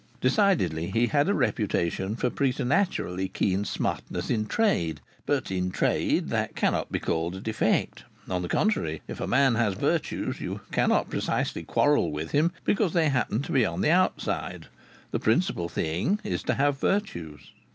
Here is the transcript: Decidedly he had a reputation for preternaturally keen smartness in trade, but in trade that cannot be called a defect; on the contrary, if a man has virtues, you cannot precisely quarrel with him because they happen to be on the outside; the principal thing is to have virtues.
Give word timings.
Decidedly 0.19 0.89
he 0.89 1.05
had 1.05 1.29
a 1.29 1.33
reputation 1.35 2.15
for 2.15 2.31
preternaturally 2.31 3.27
keen 3.27 3.63
smartness 3.65 4.31
in 4.31 4.47
trade, 4.47 4.99
but 5.27 5.51
in 5.51 5.69
trade 5.69 6.29
that 6.29 6.55
cannot 6.55 6.91
be 6.91 6.97
called 6.97 7.35
a 7.35 7.39
defect; 7.39 8.03
on 8.27 8.41
the 8.41 8.49
contrary, 8.49 9.03
if 9.07 9.21
a 9.21 9.27
man 9.27 9.53
has 9.53 9.75
virtues, 9.75 10.41
you 10.41 10.61
cannot 10.71 11.11
precisely 11.11 11.61
quarrel 11.61 12.11
with 12.11 12.31
him 12.31 12.51
because 12.65 12.93
they 12.93 13.09
happen 13.09 13.43
to 13.43 13.51
be 13.51 13.63
on 13.63 13.81
the 13.81 13.91
outside; 13.91 14.65
the 15.11 15.19
principal 15.19 15.69
thing 15.69 16.19
is 16.23 16.41
to 16.41 16.55
have 16.55 16.79
virtues. 16.79 17.51